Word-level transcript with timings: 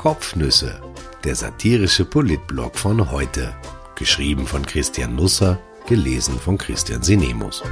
Kopfnüsse, 0.00 0.80
der 1.24 1.34
satirische 1.34 2.06
Politblog 2.06 2.78
von 2.78 3.10
heute. 3.10 3.54
Geschrieben 3.96 4.46
von 4.46 4.64
Christian 4.64 5.14
Nusser, 5.14 5.60
gelesen 5.86 6.38
von 6.38 6.56
Christian 6.56 7.02
Sinemus. 7.02 7.62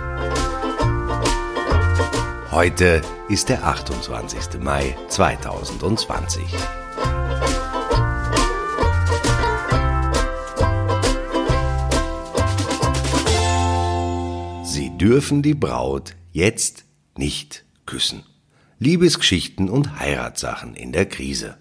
Heute 2.51 3.01
ist 3.31 3.49
der 3.49 3.67
28. 3.67 4.61
Mai 4.61 4.95
2020. 5.09 6.43
Sie 14.65 14.99
dürfen 14.99 15.41
die 15.41 15.55
Braut 15.55 16.15
jetzt 16.33 16.85
nicht 17.17 17.65
küssen. 17.87 18.23
Liebesgeschichten 18.79 19.71
und 19.71 19.99
Heiratssachen 19.99 20.75
in 20.75 20.93
der 20.93 21.07
Krise. 21.07 21.57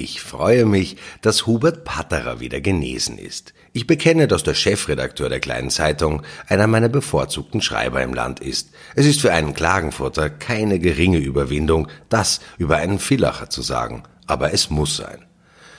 Ich 0.00 0.20
freue 0.20 0.64
mich, 0.64 0.96
dass 1.22 1.48
Hubert 1.48 1.82
Patterer 1.82 2.38
wieder 2.38 2.60
genesen 2.60 3.18
ist. 3.18 3.52
Ich 3.72 3.88
bekenne, 3.88 4.28
dass 4.28 4.44
der 4.44 4.54
Chefredakteur 4.54 5.28
der 5.28 5.40
kleinen 5.40 5.70
Zeitung 5.70 6.22
einer 6.46 6.68
meiner 6.68 6.88
bevorzugten 6.88 7.60
Schreiber 7.60 8.00
im 8.04 8.14
Land 8.14 8.38
ist. 8.38 8.70
Es 8.94 9.06
ist 9.06 9.20
für 9.20 9.32
einen 9.32 9.54
Klagenfurter 9.54 10.30
keine 10.30 10.78
geringe 10.78 11.18
Überwindung, 11.18 11.88
das 12.10 12.38
über 12.58 12.76
einen 12.76 13.00
Villacher 13.00 13.50
zu 13.50 13.60
sagen. 13.60 14.04
Aber 14.28 14.52
es 14.54 14.70
muss 14.70 14.96
sein. 14.96 15.24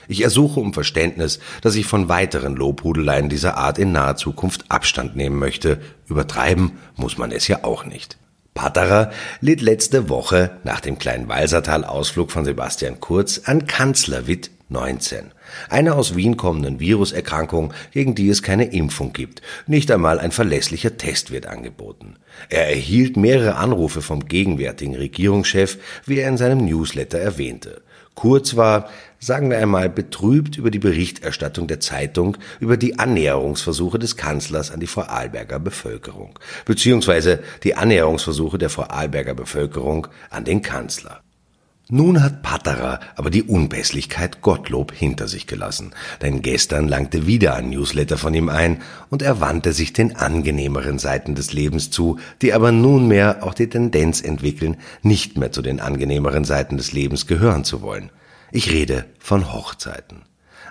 Ich 0.09 0.21
ersuche 0.21 0.59
um 0.59 0.73
Verständnis, 0.73 1.39
dass 1.61 1.75
ich 1.75 1.85
von 1.85 2.09
weiteren 2.09 2.57
Lobhudeleien 2.57 3.29
dieser 3.29 3.55
Art 3.55 3.77
in 3.77 3.93
naher 3.93 4.17
Zukunft 4.17 4.65
Abstand 4.67 5.15
nehmen 5.15 5.39
möchte. 5.39 5.79
Übertreiben 6.09 6.77
muss 6.97 7.17
man 7.17 7.31
es 7.31 7.47
ja 7.47 7.63
auch 7.63 7.85
nicht. 7.85 8.17
Patterer 8.53 9.12
litt 9.41 9.62
letzte 9.62 10.10
Woche 10.10 10.51
nach 10.63 10.82
dem 10.82 10.99
kleinen 10.99 11.27
Walsertal-Ausflug 11.27 12.32
von 12.32 12.46
Sebastian 12.46 12.99
Kurz 12.99 13.41
an 13.46 13.68
Kanzlerwitt 13.68 14.51
19. 14.70 15.32
Eine 15.70 15.96
aus 15.96 16.15
Wien 16.15 16.37
kommenden 16.37 16.79
Viruserkrankung, 16.79 17.73
gegen 17.91 18.13
die 18.13 18.29
es 18.29 18.43
keine 18.43 18.65
Impfung 18.65 19.13
gibt. 19.13 19.41
Nicht 19.65 19.90
einmal 19.91 20.20
ein 20.20 20.32
verlässlicher 20.32 20.98
Test 20.98 21.32
wird 21.32 21.48
angeboten. 21.48 22.18
Er 22.49 22.70
erhielt 22.70 23.18
mehrere 23.18 23.55
Anrufe 23.55 24.01
vom 24.01 24.26
gegenwärtigen 24.26 24.95
Regierungschef, 24.95 25.79
wie 26.05 26.20
er 26.20 26.29
in 26.29 26.38
seinem 26.38 26.63
Newsletter 26.66 27.18
erwähnte. 27.18 27.82
Kurz 28.13 28.55
war, 28.55 28.90
sagen 29.20 29.49
wir 29.49 29.57
einmal, 29.57 29.89
betrübt 29.89 30.57
über 30.57 30.71
die 30.71 30.79
Berichterstattung 30.79 31.67
der 31.67 31.79
Zeitung 31.79 32.37
über 32.59 32.77
die 32.77 32.98
Annäherungsversuche 32.98 33.99
des 33.99 34.17
Kanzlers 34.17 34.71
an 34.71 34.79
die 34.79 34.87
Vorarlberger 34.87 35.59
Bevölkerung, 35.59 36.39
beziehungsweise 36.65 37.39
die 37.63 37.76
Annäherungsversuche 37.76 38.57
der 38.57 38.70
Vorarlberger 38.70 39.34
Bevölkerung 39.34 40.07
an 40.29 40.45
den 40.45 40.61
Kanzler. 40.61 41.21
Nun 41.91 42.21
hat 42.21 42.43
Patterer 42.43 42.99
aber 43.15 43.31
die 43.31 43.41
Unpässlichkeit 43.41 44.41
Gottlob 44.41 44.93
hinter 44.93 45.27
sich 45.27 45.48
gelassen, 45.48 45.89
denn 46.21 46.43
gestern 46.43 46.87
langte 46.87 47.26
wieder 47.26 47.55
ein 47.55 47.71
Newsletter 47.71 48.15
von 48.15 48.35
ihm 48.35 48.48
ein 48.48 48.83
und 49.09 49.23
er 49.23 49.41
wandte 49.41 49.73
sich 49.73 49.91
den 49.91 50.15
angenehmeren 50.15 50.99
Seiten 50.99 51.33
des 51.33 51.51
Lebens 51.51 51.89
zu, 51.89 52.20
die 52.43 52.54
aber 52.54 52.71
nunmehr 52.71 53.39
auch 53.41 53.55
die 53.55 53.70
Tendenz 53.70 54.21
entwickeln, 54.21 54.77
nicht 55.01 55.39
mehr 55.39 55.51
zu 55.51 55.63
den 55.63 55.79
angenehmeren 55.79 56.45
Seiten 56.45 56.77
des 56.77 56.91
Lebens 56.91 57.26
gehören 57.26 57.63
zu 57.63 57.81
wollen. 57.81 58.11
Ich 58.51 58.71
rede 58.71 59.05
von 59.19 59.53
Hochzeiten. 59.53 60.23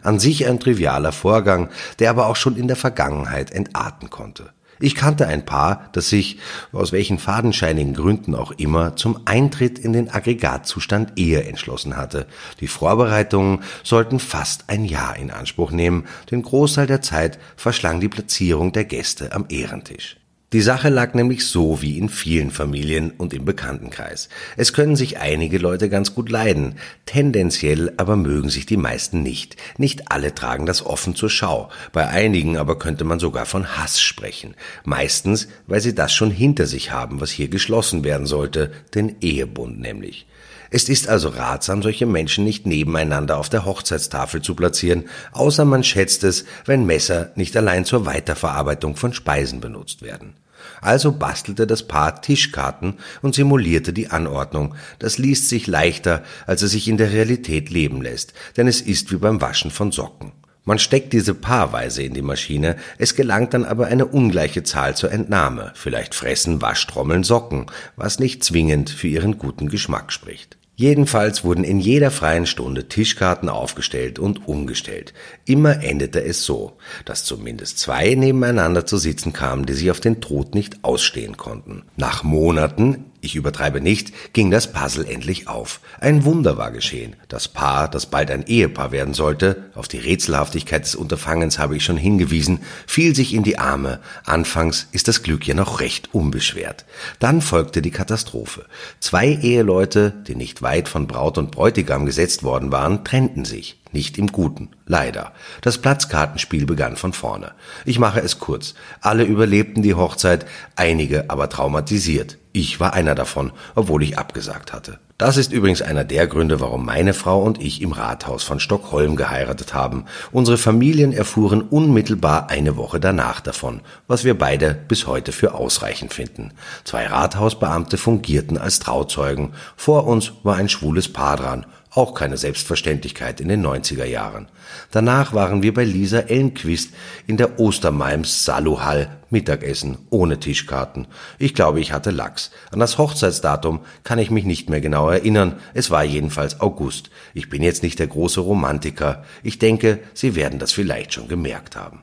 An 0.03 0.19
sich 0.19 0.47
ein 0.47 0.61
trivialer 0.61 1.13
Vorgang, 1.13 1.71
der 1.99 2.11
aber 2.11 2.27
auch 2.27 2.37
schon 2.37 2.57
in 2.57 2.69
der 2.69 2.77
Vergangenheit 2.77 3.51
entarten 3.51 4.11
konnte. 4.11 4.53
Ich 4.81 4.95
kannte 4.95 5.27
ein 5.27 5.45
Paar, 5.45 5.89
das 5.93 6.09
sich, 6.09 6.39
aus 6.73 6.93
welchen 6.93 7.19
fadenscheinigen 7.19 7.95
Gründen 7.95 8.37
auch 8.37 8.53
immer, 8.53 8.95
zum 8.95 9.21
Eintritt 9.25 9.79
in 9.79 9.93
den 9.93 10.09
Aggregatzustand 10.09 11.15
Ehe 11.17 11.43
entschlossen 11.45 11.97
hatte. 11.97 12.29
Die 12.61 12.69
Vorbereitungen 12.69 13.65
sollten 13.83 14.21
fast 14.21 14.65
ein 14.69 14.85
Jahr 14.85 15.17
in 15.17 15.33
Anspruch 15.33 15.73
nehmen, 15.73 16.07
den 16.31 16.43
Großteil 16.43 16.87
der 16.87 17.03
Zeit 17.03 17.41
verschlang 17.57 17.99
die 17.99 18.09
Platzierung 18.09 18.73
der 18.73 18.85
Gäste 18.85 19.33
am 19.33 19.47
Ehrentisch. 19.49 20.17
Die 20.55 20.63
Sache 20.63 20.89
lag 20.89 21.13
nämlich 21.13 21.45
so 21.45 21.83
wie 21.83 21.99
in 21.99 22.09
vielen 22.09 22.51
Familien 22.51 23.11
und 23.11 23.35
im 23.35 23.45
Bekanntenkreis. 23.45 24.31
Es 24.57 24.73
können 24.73 24.97
sich 24.97 25.19
einige 25.19 25.59
Leute 25.59 25.91
ganz 25.91 26.15
gut 26.15 26.31
leiden, 26.31 26.77
tendenziell 27.05 27.93
aber 27.99 28.17
mögen 28.17 28.49
sich 28.49 28.65
die 28.65 28.79
meisten 28.79 29.23
nicht. 29.23 29.57
Nicht 29.77 30.11
alle 30.11 30.35
tragen 30.35 30.65
das 30.65 30.87
offen 30.87 31.15
zur 31.15 31.29
Schau, 31.29 31.69
bei 31.93 32.09
einigen 32.09 32.57
aber 32.57 32.79
könnte 32.79 33.05
man 33.05 33.19
sogar 33.19 33.45
von 33.45 33.77
Hass 33.77 34.01
sprechen. 34.01 34.55
Meistens, 34.85 35.49
weil 35.67 35.83
sie 35.83 35.95
das 35.95 36.15
schon 36.15 36.31
hinter 36.31 36.65
sich 36.65 36.93
haben, 36.93 37.21
was 37.21 37.31
hier 37.31 37.49
geschlossen 37.49 38.03
werden 38.03 38.27
sollte, 38.27 38.73
den 38.95 39.17
Ehebund 39.21 39.79
nämlich. 39.79 40.27
Es 40.71 40.89
ist 40.89 41.09
also 41.09 41.31
ratsam, 41.31 41.83
solche 41.83 42.07
Menschen 42.07 42.45
nicht 42.45 42.67
nebeneinander 42.67 43.39
auf 43.39 43.49
der 43.49 43.65
Hochzeitstafel 43.65 44.43
zu 44.43 44.55
platzieren, 44.55 45.05
außer 45.33 45.65
man 45.65 45.83
schätzt 45.83 46.25
es, 46.25 46.45
wenn 46.67 46.85
Messer 46.85 47.31
nicht 47.37 47.57
allein 47.57 47.85
zur 47.85 48.05
Weiterverarbeitung 48.05 48.97
von 48.97 49.13
Speisen 49.13 49.61
benutzt 49.61 50.03
werden. 50.03 50.35
Also 50.81 51.13
bastelte 51.13 51.67
das 51.67 51.85
Paar 51.85 52.21
Tischkarten 52.21 52.95
und 53.23 53.35
simulierte 53.35 53.93
die 53.93 54.11
Anordnung. 54.11 54.75
Das 54.99 55.19
liest 55.19 55.49
sich 55.49 55.67
leichter, 55.67 56.23
als 56.47 56.63
es 56.63 56.73
sich 56.73 56.89
in 56.89 56.99
der 56.99 57.13
Realität 57.13 57.71
leben 57.71 58.03
lässt, 58.03 58.35
denn 58.57 58.69
es 58.69 58.81
ist 58.81 59.11
wie 59.11 59.17
beim 59.17 59.41
Waschen 59.41 59.71
von 59.71 59.93
Socken. 59.93 60.33
Man 60.65 60.79
steckt 60.79 61.15
diese 61.15 61.33
paarweise 61.33 62.03
in 62.03 62.13
die 62.13 62.21
Maschine, 62.21 62.77
es 62.99 63.15
gelangt 63.15 63.55
dann 63.55 63.65
aber 63.65 63.87
eine 63.87 64.05
ungleiche 64.05 64.65
Zahl 64.65 64.95
zur 64.95 65.11
Entnahme. 65.11 65.73
Vielleicht 65.75 66.15
fressen 66.15 66.61
Waschtrommeln 66.61 67.25
Socken, 67.25 67.67
was 67.97 68.19
nicht 68.19 68.45
zwingend 68.45 68.91
für 68.91 69.09
ihren 69.09 69.39
guten 69.39 69.71
Geschmack 69.71 70.13
spricht. 70.13 70.58
Jedenfalls 70.79 71.43
wurden 71.43 71.65
in 71.65 71.81
jeder 71.81 72.13
freien 72.13 72.47
Stunde 72.47 72.87
Tischkarten 72.87 73.49
aufgestellt 73.49 74.21
und 74.21 74.47
umgestellt. 74.47 75.13
Immer 75.45 75.83
endete 75.83 76.23
es 76.23 76.45
so, 76.45 76.77
dass 77.05 77.25
zumindest 77.25 77.81
zwei 77.81 78.15
nebeneinander 78.15 78.87
zu 78.87 78.97
sitzen 78.97 79.33
kamen, 79.33 79.67
die 79.67 79.73
sich 79.73 79.91
auf 79.91 79.99
den 79.99 80.21
Tod 80.21 80.55
nicht 80.55 80.85
ausstehen 80.85 81.37
konnten. 81.37 81.83
Nach 81.97 82.23
Monaten 82.23 83.07
ich 83.21 83.35
übertreibe 83.35 83.81
nicht, 83.81 84.13
ging 84.33 84.51
das 84.51 84.73
Puzzle 84.73 85.05
endlich 85.05 85.49
auf. 85.49 85.81
Ein 86.01 86.25
Wunder 86.25 86.57
war 86.57 86.71
geschehen. 86.71 87.17
Das 87.27 87.49
Paar, 87.49 87.89
das 87.89 88.07
bald 88.07 88.31
ein 88.31 88.47
Ehepaar 88.47 88.93
werden 88.93 89.13
sollte, 89.13 89.71
auf 89.75 89.89
die 89.89 89.99
Rätselhaftigkeit 89.99 90.85
des 90.85 90.95
Unterfangens 90.95 91.59
habe 91.59 91.77
ich 91.77 91.85
schon 91.85 91.97
hingewiesen, 91.97 92.61
fiel 92.87 93.17
sich 93.17 93.35
in 93.35 93.43
die 93.43 93.59
Arme. 93.59 94.01
Anfangs 94.25 94.87
ist 94.93 95.09
das 95.09 95.23
Glück 95.25 95.47
ja 95.49 95.55
noch 95.55 95.81
recht 95.81 96.15
unbeschwert. 96.15 96.85
Dann 97.19 97.41
folgte 97.41 97.83
die 97.83 97.91
Katastrophe. 97.91 98.67
Zwei 99.01 99.27
Eheleute, 99.27 100.13
die 100.27 100.37
nicht 100.37 100.63
weit 100.63 100.89
von 100.89 101.09
Braut 101.09 101.39
und 101.39 101.51
Bräutigam 101.51 102.07
gesetzt 102.07 102.45
worden 102.45 102.71
waren, 102.71 103.05
trennten 103.05 103.45
sich. 103.45 103.79
Nicht 103.91 104.19
im 104.19 104.27
Guten, 104.27 104.69
leider. 104.87 105.33
Das 105.63 105.79
Platzkartenspiel 105.79 106.67
begann 106.67 106.97
von 106.97 107.15
vorne. 107.15 107.53
Ich 107.87 107.99
mache 107.99 108.21
es 108.21 108.39
kurz. 108.39 108.75
Alle 109.01 109.25
überlebten 109.25 109.83
die 109.83 109.95
Hochzeit, 109.95 110.45
einige 110.77 111.31
aber 111.31 111.49
traumatisiert. 111.49 112.37
Ich 112.59 112.81
war 112.81 112.93
einer 112.93 113.15
davon, 113.15 113.53
obwohl 113.77 114.03
ich 114.03 114.19
abgesagt 114.19 114.73
hatte. 114.73 114.99
Das 115.17 115.37
ist 115.37 115.53
übrigens 115.53 115.81
einer 115.81 116.03
der 116.03 116.27
Gründe, 116.27 116.59
warum 116.59 116.85
meine 116.85 117.15
Frau 117.15 117.41
und 117.41 117.63
ich 117.63 117.81
im 117.83 117.93
Rathaus 117.93 118.43
von 118.43 118.59
Stockholm 118.59 119.15
geheiratet 119.15 119.75
haben. 119.75 120.07
Unsere 120.33 120.59
Familien 120.59 121.13
erfuhren 121.13 121.63
unmittelbar 121.63 122.51
eine 122.51 122.77
Woche 122.77 122.99
danach 122.99 123.41
davon, 123.41 123.81
was 124.09 124.25
wir 124.25 124.37
beide 124.37 124.75
bis 124.75 125.07
heute 125.07 125.31
für 125.31 125.55
ausreichend 125.55 126.13
finden. 126.13 126.51
Zwei 126.83 127.07
Rathausbeamte 127.07 127.97
fungierten 127.97 128.59
als 128.59 128.81
Trauzeugen. 128.81 129.53
Vor 129.77 130.09
uns 130.09 130.33
war 130.43 130.57
ein 130.57 130.69
schwules 130.69 131.13
Paar 131.13 131.37
dran 131.37 131.65
auch 131.91 132.15
keine 132.15 132.37
Selbstverständlichkeit 132.37 133.41
in 133.41 133.49
den 133.49 133.65
90er 133.65 134.05
Jahren. 134.05 134.49
Danach 134.91 135.33
waren 135.33 135.63
wir 135.63 135.75
bei 135.75 135.85
Lisa 135.85 136.19
Elmquist 136.19 136.93
in 137.27 137.37
der 137.37 137.59
Ostermalms 137.59 138.45
Saluhall 138.45 139.09
Mittagessen 139.31 139.99
ohne 140.11 140.41
Tischkarten. 140.41 141.07
Ich 141.39 141.55
glaube, 141.55 141.81
ich 141.81 141.93
hatte 141.93 142.11
Lachs. 142.11 142.51
An 142.71 142.81
das 142.81 142.99
Hochzeitsdatum 142.99 143.81
kann 144.05 144.19
ich 144.19 144.31
mich 144.31 144.45
nicht 144.45 144.71
mehr 144.71 144.81
genau 144.81 145.09
erinnern. 145.11 145.59
Es 145.75 145.91
war 145.91 146.05
jedenfalls 146.05 146.61
August. 146.61 147.11
Ich 147.35 147.49
bin 147.49 147.63
jetzt 147.63 147.83
nicht 147.83 147.99
der 147.99 148.07
große 148.07 148.41
Romantiker. 148.41 149.25
Ich 149.43 149.59
denke, 149.59 150.01
Sie 150.15 150.35
werden 150.35 150.59
das 150.59 150.73
vielleicht 150.73 151.13
schon 151.13 151.29
gemerkt 151.29 151.77
haben. 151.77 152.01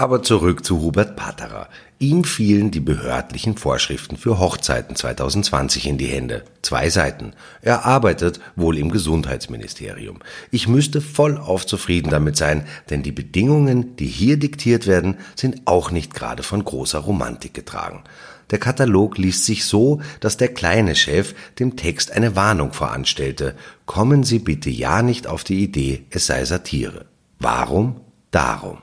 Aber 0.00 0.22
zurück 0.22 0.64
zu 0.64 0.80
Hubert 0.80 1.16
Patterer. 1.16 1.68
Ihm 1.98 2.22
fielen 2.22 2.70
die 2.70 2.78
behördlichen 2.78 3.56
Vorschriften 3.56 4.16
für 4.16 4.38
Hochzeiten 4.38 4.94
2020 4.94 5.88
in 5.88 5.98
die 5.98 6.06
Hände. 6.06 6.44
Zwei 6.62 6.88
Seiten. 6.88 7.32
Er 7.62 7.84
arbeitet 7.84 8.38
wohl 8.54 8.78
im 8.78 8.92
Gesundheitsministerium. 8.92 10.20
Ich 10.52 10.68
müsste 10.68 11.00
vollauf 11.00 11.66
zufrieden 11.66 12.10
damit 12.10 12.36
sein, 12.36 12.64
denn 12.90 13.02
die 13.02 13.10
Bedingungen, 13.10 13.96
die 13.96 14.06
hier 14.06 14.36
diktiert 14.36 14.86
werden, 14.86 15.16
sind 15.34 15.62
auch 15.64 15.90
nicht 15.90 16.14
gerade 16.14 16.44
von 16.44 16.64
großer 16.64 17.00
Romantik 17.00 17.52
getragen. 17.52 18.04
Der 18.52 18.60
Katalog 18.60 19.18
liest 19.18 19.46
sich 19.46 19.64
so, 19.64 20.00
dass 20.20 20.36
der 20.36 20.54
kleine 20.54 20.94
Chef 20.94 21.34
dem 21.58 21.74
Text 21.74 22.12
eine 22.12 22.36
Warnung 22.36 22.72
voranstellte. 22.72 23.56
Kommen 23.84 24.22
Sie 24.22 24.38
bitte 24.38 24.70
ja 24.70 25.02
nicht 25.02 25.26
auf 25.26 25.42
die 25.42 25.64
Idee, 25.64 26.04
es 26.10 26.26
sei 26.26 26.44
Satire. 26.44 27.06
Warum? 27.40 28.00
Darum 28.30 28.78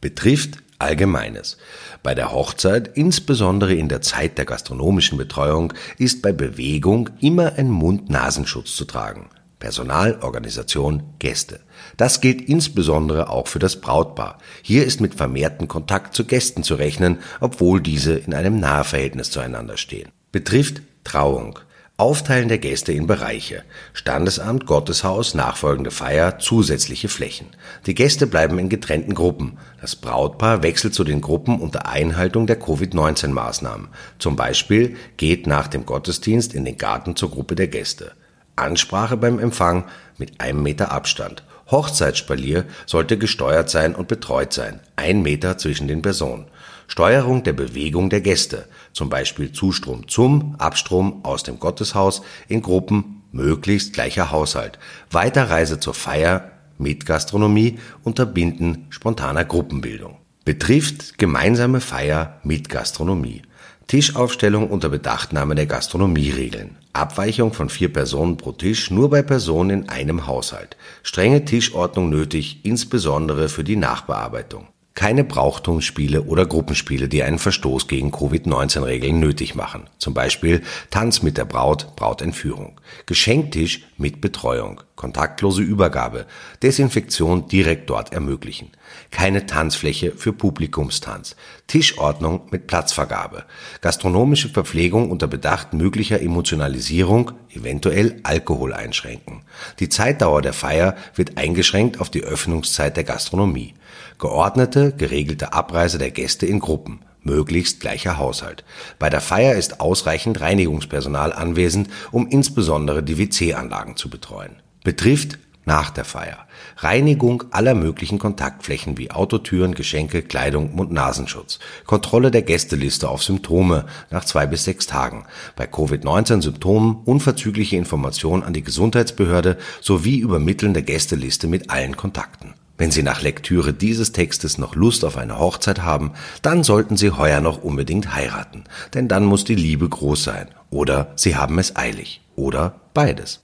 betrifft 0.00 0.58
Allgemeines. 0.80 1.58
Bei 2.02 2.14
der 2.14 2.32
Hochzeit, 2.32 2.96
insbesondere 2.96 3.74
in 3.74 3.90
der 3.90 4.00
Zeit 4.00 4.38
der 4.38 4.46
gastronomischen 4.46 5.18
Betreuung, 5.18 5.74
ist 5.98 6.22
bei 6.22 6.32
Bewegung 6.32 7.10
immer 7.20 7.52
ein 7.56 7.68
Mund-Nasenschutz 7.68 8.74
zu 8.76 8.86
tragen. 8.86 9.28
Personal, 9.58 10.18
Organisation, 10.22 11.02
Gäste. 11.18 11.60
Das 11.98 12.22
gilt 12.22 12.40
insbesondere 12.40 13.28
auch 13.28 13.46
für 13.46 13.58
das 13.58 13.82
Brautpaar. 13.82 14.38
Hier 14.62 14.86
ist 14.86 15.02
mit 15.02 15.14
vermehrten 15.14 15.68
Kontakt 15.68 16.14
zu 16.14 16.24
Gästen 16.24 16.62
zu 16.62 16.76
rechnen, 16.76 17.18
obwohl 17.40 17.82
diese 17.82 18.14
in 18.14 18.32
einem 18.32 18.58
Nahverhältnis 18.58 19.30
zueinander 19.30 19.76
stehen. 19.76 20.08
Betrifft 20.32 20.80
Trauung. 21.04 21.58
Aufteilen 22.00 22.48
der 22.48 22.56
Gäste 22.56 22.94
in 22.94 23.06
Bereiche. 23.06 23.62
Standesamt, 23.92 24.64
Gotteshaus, 24.64 25.34
nachfolgende 25.34 25.90
Feier, 25.90 26.38
zusätzliche 26.38 27.10
Flächen. 27.10 27.48
Die 27.84 27.94
Gäste 27.94 28.26
bleiben 28.26 28.58
in 28.58 28.70
getrennten 28.70 29.12
Gruppen. 29.12 29.58
Das 29.82 29.96
Brautpaar 29.96 30.62
wechselt 30.62 30.94
zu 30.94 31.04
den 31.04 31.20
Gruppen 31.20 31.60
unter 31.60 31.86
Einhaltung 31.90 32.46
der 32.46 32.58
Covid-19-Maßnahmen. 32.58 33.88
Zum 34.18 34.34
Beispiel 34.34 34.96
geht 35.18 35.46
nach 35.46 35.68
dem 35.68 35.84
Gottesdienst 35.84 36.54
in 36.54 36.64
den 36.64 36.78
Garten 36.78 37.16
zur 37.16 37.32
Gruppe 37.32 37.54
der 37.54 37.68
Gäste. 37.68 38.12
Ansprache 38.56 39.18
beim 39.18 39.38
Empfang 39.38 39.84
mit 40.16 40.40
einem 40.40 40.62
Meter 40.62 40.92
Abstand. 40.92 41.44
Hochzeitsspalier 41.70 42.64
sollte 42.86 43.18
gesteuert 43.18 43.68
sein 43.68 43.94
und 43.94 44.08
betreut 44.08 44.54
sein. 44.54 44.80
Ein 44.96 45.20
Meter 45.20 45.58
zwischen 45.58 45.86
den 45.86 46.00
Personen. 46.00 46.46
Steuerung 46.90 47.44
der 47.44 47.52
Bewegung 47.52 48.10
der 48.10 48.20
Gäste, 48.20 48.66
zum 48.92 49.10
Beispiel 49.10 49.52
Zustrom 49.52 50.08
zum, 50.08 50.56
Abstrom 50.58 51.24
aus 51.24 51.44
dem 51.44 51.60
Gotteshaus 51.60 52.22
in 52.48 52.62
Gruppen, 52.62 53.22
möglichst 53.30 53.92
gleicher 53.92 54.32
Haushalt. 54.32 54.80
Weiterreise 55.08 55.78
zur 55.78 55.94
Feier 55.94 56.50
mit 56.78 57.06
Gastronomie, 57.06 57.78
Unterbinden 58.02 58.86
spontaner 58.90 59.44
Gruppenbildung. 59.44 60.16
Betrifft 60.44 61.16
gemeinsame 61.16 61.80
Feier 61.80 62.40
mit 62.42 62.68
Gastronomie. 62.68 63.42
Tischaufstellung 63.86 64.68
unter 64.68 64.88
Bedachtnahme 64.88 65.54
der 65.54 65.66
Gastronomieregeln. 65.66 66.76
Abweichung 66.92 67.52
von 67.52 67.68
vier 67.68 67.92
Personen 67.92 68.36
pro 68.36 68.50
Tisch 68.50 68.90
nur 68.90 69.10
bei 69.10 69.22
Personen 69.22 69.82
in 69.82 69.88
einem 69.88 70.26
Haushalt. 70.26 70.76
Strenge 71.04 71.44
Tischordnung 71.44 72.10
nötig, 72.10 72.64
insbesondere 72.64 73.48
für 73.48 73.62
die 73.62 73.76
Nachbearbeitung. 73.76 74.66
Keine 74.94 75.22
Brauchtumsspiele 75.22 76.22
oder 76.22 76.44
Gruppenspiele, 76.46 77.08
die 77.08 77.22
einen 77.22 77.38
Verstoß 77.38 77.86
gegen 77.86 78.10
Covid-19-Regeln 78.10 79.20
nötig 79.20 79.54
machen. 79.54 79.88
Zum 79.98 80.14
Beispiel 80.14 80.62
Tanz 80.90 81.22
mit 81.22 81.38
der 81.38 81.44
Braut, 81.44 81.94
Brautentführung. 81.94 82.80
Geschenktisch 83.06 83.84
mit 83.96 84.20
Betreuung. 84.20 84.82
Kontaktlose 84.96 85.62
Übergabe. 85.62 86.26
Desinfektion 86.62 87.48
direkt 87.48 87.88
dort 87.88 88.12
ermöglichen. 88.12 88.72
Keine 89.10 89.46
Tanzfläche 89.46 90.12
für 90.12 90.32
Publikumstanz. 90.32 91.36
Tischordnung 91.68 92.48
mit 92.50 92.66
Platzvergabe. 92.66 93.44
Gastronomische 93.80 94.50
Verpflegung 94.50 95.10
unter 95.10 95.28
Bedacht 95.28 95.72
möglicher 95.72 96.20
Emotionalisierung, 96.20 97.32
eventuell 97.48 98.20
Alkohol 98.24 98.74
einschränken. 98.74 99.42
Die 99.78 99.88
Zeitdauer 99.88 100.42
der 100.42 100.52
Feier 100.52 100.96
wird 101.14 101.38
eingeschränkt 101.38 102.00
auf 102.00 102.10
die 102.10 102.24
Öffnungszeit 102.24 102.96
der 102.96 103.04
Gastronomie. 103.04 103.72
Geordnete, 104.20 104.92
geregelte 104.92 105.54
Abreise 105.54 105.96
der 105.98 106.10
Gäste 106.10 106.44
in 106.44 106.60
Gruppen, 106.60 107.00
möglichst 107.22 107.80
gleicher 107.80 108.18
Haushalt. 108.18 108.64
Bei 108.98 109.08
der 109.08 109.22
Feier 109.22 109.54
ist 109.54 109.80
ausreichend 109.80 110.42
Reinigungspersonal 110.42 111.32
anwesend, 111.32 111.88
um 112.12 112.28
insbesondere 112.28 113.02
die 113.02 113.18
WC-Anlagen 113.18 113.96
zu 113.96 114.10
betreuen. 114.10 114.56
Betrifft 114.84 115.38
nach 115.64 115.90
der 115.90 116.04
Feier. 116.04 116.46
Reinigung 116.78 117.44
aller 117.50 117.74
möglichen 117.74 118.18
Kontaktflächen 118.18 118.98
wie 118.98 119.10
Autotüren, 119.10 119.74
Geschenke, 119.74 120.22
Kleidung, 120.22 120.74
Mund-Nasenschutz. 120.74 121.58
Kontrolle 121.86 122.30
der 122.30 122.42
Gästeliste 122.42 123.08
auf 123.08 123.22
Symptome 123.22 123.86
nach 124.10 124.24
zwei 124.24 124.46
bis 124.46 124.64
sechs 124.64 124.86
Tagen. 124.86 125.26
Bei 125.56 125.66
Covid-19-Symptomen 125.66 126.96
unverzügliche 127.04 127.76
Information 127.76 128.42
an 128.42 128.52
die 128.52 128.64
Gesundheitsbehörde 128.64 129.56
sowie 129.80 130.18
Übermitteln 130.18 130.74
der 130.74 130.82
Gästeliste 130.82 131.46
mit 131.46 131.70
allen 131.70 131.96
Kontakten. 131.96 132.54
Wenn 132.80 132.90
Sie 132.90 133.02
nach 133.02 133.20
Lektüre 133.20 133.74
dieses 133.74 134.12
Textes 134.12 134.56
noch 134.56 134.74
Lust 134.74 135.04
auf 135.04 135.18
eine 135.18 135.38
Hochzeit 135.38 135.82
haben, 135.82 136.12
dann 136.40 136.64
sollten 136.64 136.96
Sie 136.96 137.10
heuer 137.10 137.42
noch 137.42 137.62
unbedingt 137.62 138.14
heiraten, 138.14 138.64
denn 138.94 139.06
dann 139.06 139.26
muss 139.26 139.44
die 139.44 139.54
Liebe 139.54 139.86
groß 139.86 140.24
sein. 140.24 140.48
Oder 140.70 141.12
Sie 141.14 141.36
haben 141.36 141.58
es 141.58 141.76
eilig. 141.76 142.22
Oder 142.36 142.80
beides. 142.94 143.42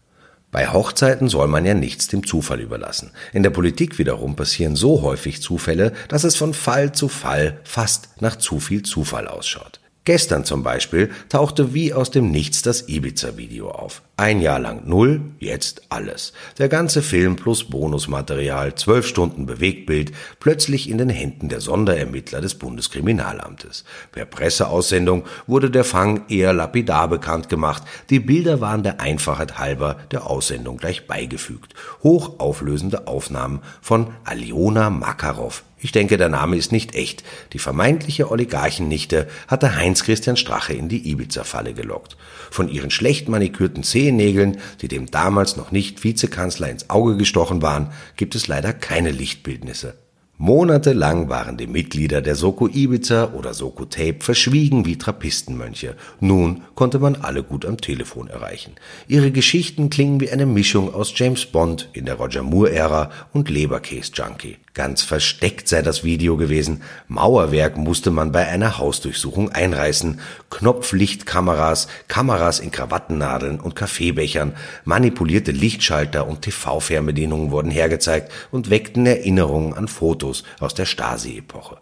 Bei 0.50 0.68
Hochzeiten 0.68 1.28
soll 1.28 1.48
man 1.48 1.66
ja 1.66 1.74
nichts 1.74 2.08
dem 2.08 2.26
Zufall 2.26 2.62
überlassen. 2.62 3.10
In 3.34 3.42
der 3.42 3.50
Politik 3.50 3.98
wiederum 3.98 4.36
passieren 4.36 4.74
so 4.74 5.02
häufig 5.02 5.42
Zufälle, 5.42 5.92
dass 6.08 6.24
es 6.24 6.34
von 6.34 6.54
Fall 6.54 6.92
zu 6.92 7.10
Fall 7.10 7.60
fast 7.62 8.08
nach 8.20 8.36
zu 8.36 8.58
viel 8.58 8.84
Zufall 8.84 9.28
ausschaut. 9.28 9.80
Gestern 10.06 10.44
zum 10.44 10.62
Beispiel 10.62 11.10
tauchte 11.28 11.74
wie 11.74 11.92
aus 11.92 12.12
dem 12.12 12.30
Nichts 12.30 12.62
das 12.62 12.88
Ibiza-Video 12.88 13.72
auf. 13.72 14.02
Ein 14.16 14.40
Jahr 14.40 14.60
lang 14.60 14.86
null, 14.86 15.20
jetzt 15.40 15.82
alles. 15.88 16.32
Der 16.58 16.68
ganze 16.68 17.02
Film 17.02 17.34
plus 17.34 17.64
Bonusmaterial, 17.64 18.76
zwölf 18.76 19.04
Stunden 19.04 19.46
Bewegtbild, 19.46 20.12
plötzlich 20.38 20.88
in 20.88 20.98
den 20.98 21.08
Händen 21.08 21.48
der 21.48 21.60
Sonderermittler 21.60 22.40
des 22.40 22.54
Bundeskriminalamtes. 22.54 23.84
Per 24.12 24.26
Presseaussendung 24.26 25.24
wurde 25.48 25.72
der 25.72 25.84
Fang 25.84 26.22
eher 26.28 26.52
lapidar 26.52 27.08
bekannt 27.08 27.48
gemacht. 27.48 27.82
Die 28.08 28.20
Bilder 28.20 28.60
waren 28.60 28.84
der 28.84 29.00
Einfachheit 29.00 29.58
halber 29.58 29.96
der 30.12 30.30
Aussendung 30.30 30.76
gleich 30.76 31.08
beigefügt. 31.08 31.74
Hochauflösende 32.04 33.08
Aufnahmen 33.08 33.58
von 33.82 34.12
Aliona 34.22 34.88
Makarov, 34.88 35.64
ich 35.86 35.92
denke, 35.92 36.16
der 36.16 36.28
Name 36.28 36.56
ist 36.56 36.72
nicht 36.72 36.96
echt. 36.96 37.22
Die 37.52 37.60
vermeintliche 37.60 38.28
Oligarchennichte 38.28 39.28
hatte 39.46 39.76
Heinz-Christian 39.76 40.36
Strache 40.36 40.72
in 40.72 40.88
die 40.88 41.08
Ibiza-Falle 41.08 41.74
gelockt. 41.74 42.16
Von 42.50 42.68
ihren 42.68 42.90
schlecht 42.90 43.28
manikürten 43.28 43.84
Zehennägeln, 43.84 44.58
die 44.82 44.88
dem 44.88 45.08
damals 45.08 45.56
noch 45.56 45.70
nicht 45.70 46.02
Vizekanzler 46.02 46.70
ins 46.70 46.90
Auge 46.90 47.16
gestochen 47.16 47.62
waren, 47.62 47.92
gibt 48.16 48.34
es 48.34 48.48
leider 48.48 48.72
keine 48.72 49.12
Lichtbildnisse. 49.12 49.94
Monatelang 50.38 51.28
waren 51.28 51.56
die 51.56 51.68
Mitglieder 51.68 52.20
der 52.20 52.34
Soko 52.34 52.66
Ibiza 52.66 53.32
oder 53.34 53.54
Soko 53.54 53.84
Tape 53.84 54.18
verschwiegen 54.18 54.86
wie 54.86 54.98
Trappistenmönche. 54.98 55.94
Nun 56.18 56.62
konnte 56.74 56.98
man 56.98 57.14
alle 57.14 57.44
gut 57.44 57.64
am 57.64 57.76
Telefon 57.76 58.26
erreichen. 58.26 58.72
Ihre 59.06 59.30
Geschichten 59.30 59.88
klingen 59.88 60.20
wie 60.20 60.30
eine 60.30 60.46
Mischung 60.46 60.92
aus 60.92 61.12
James 61.14 61.46
Bond 61.46 61.90
in 61.92 62.06
der 62.06 62.16
Roger 62.16 62.42
Moore-Ära 62.42 63.12
und 63.32 63.48
Leberkäse 63.48 64.10
Junkie. 64.14 64.56
Ganz 64.76 65.00
versteckt 65.00 65.68
sei 65.68 65.80
das 65.80 66.04
Video 66.04 66.36
gewesen. 66.36 66.82
Mauerwerk 67.08 67.78
musste 67.78 68.10
man 68.10 68.30
bei 68.30 68.46
einer 68.46 68.76
Hausdurchsuchung 68.76 69.50
einreißen. 69.50 70.20
Knopflichtkameras, 70.50 71.88
Kameras 72.08 72.60
in 72.60 72.72
Krawattennadeln 72.72 73.58
und 73.58 73.74
Kaffeebechern, 73.74 74.54
manipulierte 74.84 75.50
Lichtschalter 75.50 76.28
und 76.28 76.42
TV-Fernbedienungen 76.42 77.52
wurden 77.52 77.70
hergezeigt 77.70 78.30
und 78.50 78.68
weckten 78.68 79.06
Erinnerungen 79.06 79.72
an 79.72 79.88
Fotos 79.88 80.44
aus 80.60 80.74
der 80.74 80.84
Stasi-Epoche. 80.84 81.78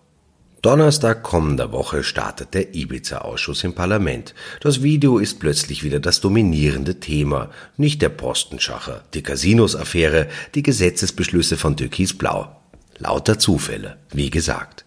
Donnerstag 0.62 1.24
kommender 1.24 1.72
Woche 1.72 2.04
startet 2.04 2.54
der 2.54 2.76
Ibiza-Ausschuss 2.76 3.64
im 3.64 3.74
Parlament. 3.74 4.36
Das 4.60 4.84
Video 4.84 5.18
ist 5.18 5.40
plötzlich 5.40 5.82
wieder 5.82 5.98
das 5.98 6.20
dominierende 6.20 7.00
Thema. 7.00 7.50
Nicht 7.76 8.02
der 8.02 8.10
Postenschacher, 8.10 9.02
die 9.14 9.24
Casinos-Affäre, 9.24 10.28
die 10.54 10.62
Gesetzesbeschlüsse 10.62 11.56
von 11.56 11.76
Türkis 11.76 12.16
Blau. 12.16 12.60
Lauter 12.98 13.38
Zufälle, 13.38 13.96
wie 14.12 14.30
gesagt. 14.30 14.84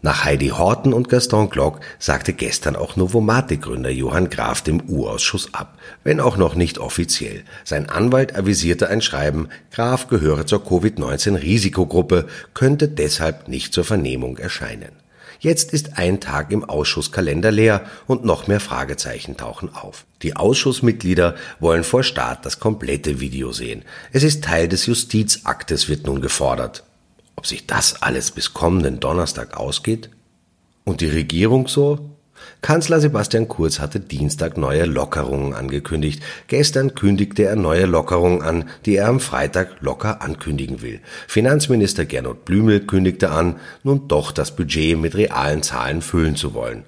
Nach 0.00 0.24
Heidi 0.24 0.48
Horten 0.48 0.92
und 0.92 1.08
Gaston 1.08 1.50
Glock 1.50 1.80
sagte 1.98 2.32
gestern 2.32 2.76
auch 2.76 2.94
Novomatic-Gründer 2.94 3.90
Johann 3.90 4.30
Graf 4.30 4.62
dem 4.62 4.80
U-Ausschuss 4.88 5.54
ab, 5.54 5.76
wenn 6.04 6.20
auch 6.20 6.36
noch 6.36 6.54
nicht 6.54 6.78
offiziell. 6.78 7.42
Sein 7.64 7.88
Anwalt 7.88 8.36
avisierte 8.36 8.88
ein 8.88 9.02
Schreiben, 9.02 9.48
Graf 9.72 10.06
gehöre 10.06 10.46
zur 10.46 10.64
Covid-19-Risikogruppe, 10.64 12.28
könnte 12.54 12.86
deshalb 12.86 13.48
nicht 13.48 13.74
zur 13.74 13.84
Vernehmung 13.84 14.38
erscheinen. 14.38 14.92
Jetzt 15.40 15.72
ist 15.72 15.98
ein 15.98 16.20
Tag 16.20 16.52
im 16.52 16.64
Ausschusskalender 16.64 17.50
leer 17.50 17.82
und 18.06 18.24
noch 18.24 18.46
mehr 18.46 18.60
Fragezeichen 18.60 19.36
tauchen 19.36 19.72
auf. 19.72 20.04
Die 20.22 20.36
Ausschussmitglieder 20.36 21.34
wollen 21.58 21.84
vor 21.84 22.04
Start 22.04 22.46
das 22.46 22.60
komplette 22.60 23.20
Video 23.20 23.52
sehen. 23.52 23.84
Es 24.12 24.22
ist 24.22 24.44
Teil 24.44 24.68
des 24.68 24.86
Justizaktes, 24.86 25.88
wird 25.88 26.06
nun 26.06 26.20
gefordert. 26.20 26.84
Ob 27.38 27.46
sich 27.46 27.68
das 27.68 28.02
alles 28.02 28.32
bis 28.32 28.52
kommenden 28.52 28.98
Donnerstag 28.98 29.56
ausgeht? 29.56 30.10
Und 30.82 31.00
die 31.00 31.06
Regierung 31.06 31.68
so? 31.68 32.10
Kanzler 32.62 33.00
Sebastian 33.00 33.46
Kurz 33.46 33.78
hatte 33.78 34.00
Dienstag 34.00 34.58
neue 34.58 34.86
Lockerungen 34.86 35.54
angekündigt. 35.54 36.20
Gestern 36.48 36.96
kündigte 36.96 37.44
er 37.44 37.54
neue 37.54 37.86
Lockerungen 37.86 38.42
an, 38.42 38.68
die 38.86 38.96
er 38.96 39.06
am 39.06 39.20
Freitag 39.20 39.76
locker 39.78 40.20
ankündigen 40.20 40.82
will. 40.82 40.98
Finanzminister 41.28 42.06
Gernot 42.06 42.44
Blümel 42.44 42.84
kündigte 42.84 43.30
an, 43.30 43.60
nun 43.84 44.08
doch 44.08 44.32
das 44.32 44.56
Budget 44.56 44.98
mit 44.98 45.14
realen 45.14 45.62
Zahlen 45.62 46.02
füllen 46.02 46.34
zu 46.34 46.54
wollen. 46.54 46.82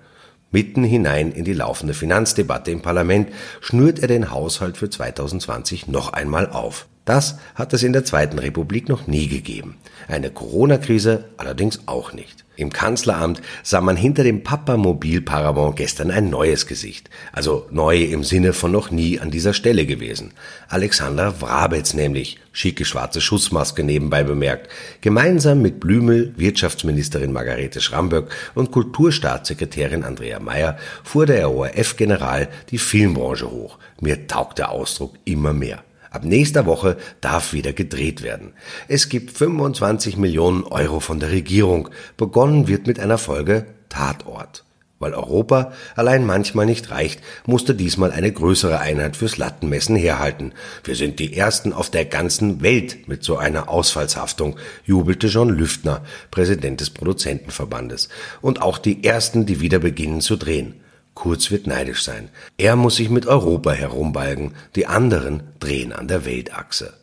Mitten 0.51 0.83
hinein 0.83 1.31
in 1.31 1.45
die 1.45 1.53
laufende 1.53 1.95
Finanzdebatte 1.95 2.73
im 2.73 2.83
Parlament 2.83 3.29
schnürt 3.61 4.01
er 4.01 4.09
den 4.09 4.33
Haushalt 4.33 4.77
für 4.79 4.91
2020 4.91 5.87
noch 5.87 6.13
einmal 6.13 6.51
auf. 6.51 6.89
Das 7.11 7.39
hat 7.57 7.73
es 7.73 7.83
in 7.83 7.93
der 7.93 8.05
Zweiten 8.05 8.39
Republik 8.39 8.89
noch 8.89 9.09
nie 9.09 9.27
gegeben. 9.27 9.79
Eine 10.07 10.31
Corona-Krise 10.31 11.25
allerdings 11.39 11.81
auch 11.87 12.13
nicht. 12.13 12.45
Im 12.55 12.73
Kanzleramt 12.73 13.43
sah 13.65 13.81
man 13.81 13.97
hinter 13.97 14.23
dem 14.23 14.45
Papamobil 14.45 15.21
Paramount 15.21 15.75
gestern 15.75 16.13
ein 16.13 16.31
neues 16.31 16.69
Gesicht. 16.69 17.11
Also 17.33 17.67
neu 17.73 17.97
im 18.05 18.23
Sinne 18.23 18.53
von 18.53 18.71
noch 18.71 18.93
nie 18.93 19.19
an 19.19 19.33
dieser 19.33 19.55
Stelle 19.55 19.87
gewesen. 19.87 20.35
Alexander 20.69 21.41
Wrabetz 21.41 21.95
nämlich, 21.95 22.39
schicke 22.53 22.85
schwarze 22.85 23.21
Schutzmaske 23.21 23.83
nebenbei 23.83 24.23
bemerkt, 24.23 24.71
gemeinsam 25.01 25.63
mit 25.63 25.81
Blümel, 25.81 26.33
Wirtschaftsministerin 26.37 27.33
Margarete 27.33 27.81
Schramböck 27.81 28.31
und 28.55 28.71
Kulturstaatssekretärin 28.71 30.05
Andrea 30.05 30.39
Mayer 30.39 30.79
fuhr 31.03 31.27
der 31.27 31.51
ORF-General 31.51 32.49
die 32.71 32.79
Filmbranche 32.79 33.51
hoch. 33.51 33.79
Mir 34.01 34.29
taugt 34.29 34.59
der 34.59 34.71
Ausdruck 34.71 35.15
immer 35.25 35.53
mehr. 35.53 35.83
Ab 36.11 36.25
nächster 36.25 36.67
Woche 36.67 36.97
darf 37.21 37.53
wieder 37.53 37.73
gedreht 37.73 38.23
werden. 38.23 38.53
Es 38.89 39.09
gibt 39.09 39.31
25 39.31 40.17
Millionen 40.17 40.65
Euro 40.65 40.99
von 40.99 41.21
der 41.21 41.31
Regierung. 41.31 41.89
Begonnen 42.17 42.67
wird 42.67 42.89
mit 42.89 42.99
einer 42.99 43.19
Folge 43.19 43.67
Tatort. 43.89 44.65
Weil 44.99 45.15
Europa 45.15 45.73
allein 45.97 46.27
manchmal 46.27 46.67
nicht 46.67 46.91
reicht, 46.91 47.21
musste 47.47 47.75
diesmal 47.75 48.11
eine 48.11 48.31
größere 48.31 48.81
Einheit 48.81 49.17
fürs 49.17 49.39
Lattenmessen 49.39 49.97
herhalten. 49.97 50.53
Wir 50.85 50.95
sind 50.95 51.21
die 51.21 51.35
Ersten 51.35 51.73
auf 51.73 51.91
der 51.91 52.05
ganzen 52.05 52.61
Welt 52.61 53.09
mit 53.09 53.25
so 53.25 53.39
einer 53.39 53.71
Ausfallshaftung, 53.71 54.59
jubelte 54.85 55.29
John 55.29 55.49
Lüftner, 55.49 56.03
Präsident 56.31 56.81
des 56.81 56.91
Produzentenverbandes. 56.91 58.11
Und 58.43 58.61
auch 58.61 58.77
die 58.77 59.03
Ersten, 59.03 59.47
die 59.47 59.61
wieder 59.61 59.79
beginnen 59.79 60.21
zu 60.21 60.37
drehen. 60.37 60.75
Kurz 61.15 61.51
wird 61.51 61.67
neidisch 61.67 62.03
sein. 62.03 62.31
Er 62.57 62.77
muss 62.77 62.97
sich 62.97 63.11
mit 63.11 63.27
Europa 63.27 63.73
herumbalgen, 63.73 64.55
die 64.77 64.87
anderen 64.87 65.43
drehen 65.59 65.93
an 65.93 66.09
der 66.09 66.25
Weltachse. 66.25 66.95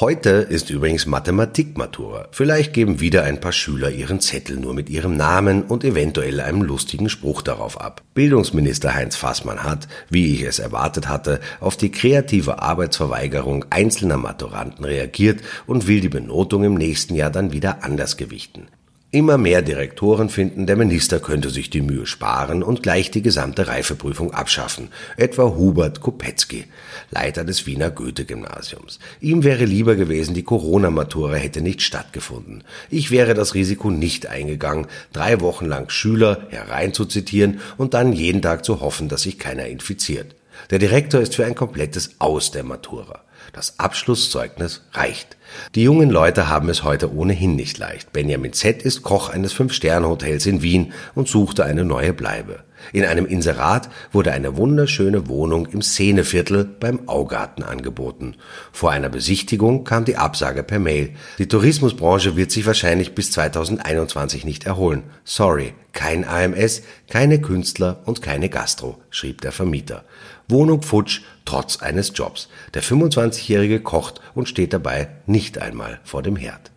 Heute 0.00 0.30
ist 0.30 0.70
übrigens 0.70 1.06
Mathematikmatura. 1.06 2.28
Vielleicht 2.30 2.72
geben 2.72 3.00
wieder 3.00 3.24
ein 3.24 3.40
paar 3.40 3.50
Schüler 3.50 3.90
ihren 3.90 4.20
Zettel 4.20 4.56
nur 4.56 4.72
mit 4.72 4.88
ihrem 4.88 5.16
Namen 5.16 5.64
und 5.64 5.82
eventuell 5.82 6.38
einem 6.38 6.62
lustigen 6.62 7.08
Spruch 7.08 7.42
darauf 7.42 7.80
ab. 7.80 8.02
Bildungsminister 8.14 8.94
Heinz 8.94 9.16
Fassmann 9.16 9.64
hat, 9.64 9.88
wie 10.08 10.34
ich 10.34 10.42
es 10.42 10.60
erwartet 10.60 11.08
hatte, 11.08 11.40
auf 11.58 11.76
die 11.76 11.90
kreative 11.90 12.62
Arbeitsverweigerung 12.62 13.64
einzelner 13.70 14.18
Maturanten 14.18 14.84
reagiert 14.84 15.40
und 15.66 15.88
will 15.88 16.00
die 16.00 16.08
Benotung 16.08 16.62
im 16.62 16.74
nächsten 16.74 17.16
Jahr 17.16 17.30
dann 17.30 17.52
wieder 17.52 17.82
anders 17.82 18.16
gewichten. 18.16 18.68
Immer 19.10 19.38
mehr 19.38 19.62
Direktoren 19.62 20.28
finden, 20.28 20.66
der 20.66 20.76
Minister 20.76 21.18
könnte 21.18 21.48
sich 21.48 21.70
die 21.70 21.80
Mühe 21.80 22.04
sparen 22.04 22.62
und 22.62 22.82
gleich 22.82 23.10
die 23.10 23.22
gesamte 23.22 23.66
Reifeprüfung 23.66 24.34
abschaffen, 24.34 24.88
etwa 25.16 25.44
Hubert 25.56 26.02
Kopetzky, 26.02 26.66
Leiter 27.10 27.42
des 27.44 27.64
Wiener 27.64 27.90
Goethe-Gymnasiums. 27.90 28.98
Ihm 29.22 29.44
wäre 29.44 29.64
lieber 29.64 29.96
gewesen, 29.96 30.34
die 30.34 30.42
Corona-Matura 30.42 31.36
hätte 31.36 31.62
nicht 31.62 31.80
stattgefunden. 31.80 32.64
Ich 32.90 33.10
wäre 33.10 33.32
das 33.32 33.54
Risiko 33.54 33.90
nicht 33.90 34.26
eingegangen, 34.26 34.88
drei 35.14 35.40
Wochen 35.40 35.64
lang 35.64 35.88
Schüler 35.88 36.46
hereinzuzitieren 36.50 37.60
und 37.78 37.94
dann 37.94 38.12
jeden 38.12 38.42
Tag 38.42 38.62
zu 38.62 38.82
hoffen, 38.82 39.08
dass 39.08 39.22
sich 39.22 39.38
keiner 39.38 39.68
infiziert. 39.68 40.34
Der 40.68 40.78
Direktor 40.78 41.22
ist 41.22 41.34
für 41.34 41.46
ein 41.46 41.54
komplettes 41.54 42.16
Aus 42.18 42.50
der 42.50 42.62
Matura. 42.62 43.24
Das 43.54 43.78
Abschlusszeugnis 43.78 44.82
reicht. 44.92 45.38
Die 45.74 45.82
jungen 45.82 46.10
Leute 46.10 46.48
haben 46.48 46.68
es 46.68 46.84
heute 46.84 47.14
ohnehin 47.14 47.56
nicht 47.56 47.78
leicht. 47.78 48.12
Benjamin 48.12 48.52
Z. 48.52 48.82
ist 48.82 49.02
Koch 49.02 49.30
eines 49.30 49.52
Fünf-Sterne-Hotels 49.52 50.46
in 50.46 50.62
Wien 50.62 50.92
und 51.14 51.28
suchte 51.28 51.64
eine 51.64 51.84
neue 51.84 52.12
Bleibe. 52.12 52.64
In 52.92 53.04
einem 53.04 53.26
Inserat 53.26 53.90
wurde 54.12 54.32
eine 54.32 54.56
wunderschöne 54.56 55.28
Wohnung 55.28 55.66
im 55.66 55.82
Szeneviertel 55.82 56.64
beim 56.64 57.08
Augarten 57.08 57.62
angeboten. 57.62 58.36
Vor 58.72 58.90
einer 58.90 59.08
Besichtigung 59.08 59.84
kam 59.84 60.04
die 60.04 60.16
Absage 60.16 60.62
per 60.62 60.78
Mail. 60.78 61.14
Die 61.38 61.48
Tourismusbranche 61.48 62.36
wird 62.36 62.50
sich 62.50 62.66
wahrscheinlich 62.66 63.14
bis 63.14 63.32
2021 63.32 64.44
nicht 64.44 64.64
erholen. 64.64 65.04
Sorry, 65.24 65.74
kein 65.92 66.24
AMS, 66.26 66.82
keine 67.08 67.40
Künstler 67.40 68.00
und 68.04 68.22
keine 68.22 68.48
Gastro, 68.48 68.98
schrieb 69.10 69.40
der 69.40 69.52
Vermieter. 69.52 70.04
Wohnung 70.48 70.82
futsch, 70.82 71.22
trotz 71.44 71.82
eines 71.82 72.12
Jobs. 72.14 72.48
Der 72.72 72.82
25-Jährige 72.82 73.80
kocht 73.80 74.20
und 74.34 74.48
steht 74.48 74.72
dabei 74.72 75.08
nicht 75.38 75.58
einmal 75.58 76.00
vor 76.02 76.24
dem 76.24 76.34
Herd. 76.34 76.72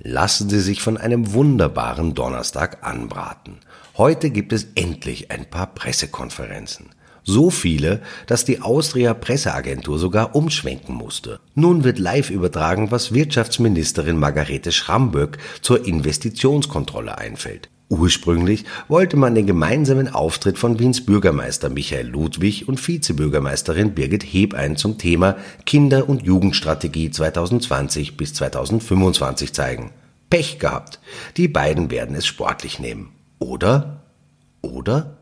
Lassen 0.00 0.50
Sie 0.50 0.58
sich 0.58 0.82
von 0.82 0.96
einem 0.96 1.34
wunderbaren 1.34 2.16
Donnerstag 2.16 2.78
anbraten. 2.84 3.60
Heute 3.96 4.30
gibt 4.30 4.52
es 4.52 4.66
endlich 4.74 5.30
ein 5.30 5.48
paar 5.48 5.68
Pressekonferenzen. 5.68 6.86
So 7.22 7.48
viele, 7.48 8.02
dass 8.26 8.44
die 8.44 8.60
Austria 8.60 9.14
Presseagentur 9.14 10.00
sogar 10.00 10.34
umschwenken 10.34 10.96
musste. 10.96 11.38
Nun 11.54 11.84
wird 11.84 12.00
live 12.00 12.30
übertragen, 12.30 12.90
was 12.90 13.14
Wirtschaftsministerin 13.14 14.18
Margarete 14.18 14.72
Schramböck 14.72 15.38
zur 15.62 15.86
Investitionskontrolle 15.86 17.18
einfällt. 17.18 17.68
Ursprünglich 17.90 18.64
wollte 18.86 19.16
man 19.16 19.34
den 19.34 19.48
gemeinsamen 19.48 20.06
Auftritt 20.08 20.58
von 20.58 20.78
Wiens 20.78 21.04
Bürgermeister 21.04 21.68
Michael 21.70 22.06
Ludwig 22.06 22.68
und 22.68 22.78
Vizebürgermeisterin 22.78 23.94
Birgit 23.94 24.22
Hebein 24.22 24.76
zum 24.76 24.96
Thema 24.96 25.36
Kinder- 25.66 26.08
und 26.08 26.22
Jugendstrategie 26.22 27.10
2020 27.10 28.16
bis 28.16 28.32
2025 28.34 29.52
zeigen. 29.52 29.90
Pech 30.30 30.60
gehabt. 30.60 31.00
Die 31.36 31.48
beiden 31.48 31.90
werden 31.90 32.14
es 32.14 32.26
sportlich 32.26 32.78
nehmen. 32.78 33.10
Oder? 33.40 34.04
Oder? 34.62 35.18